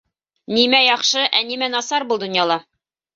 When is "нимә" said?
0.53-0.79, 1.49-1.67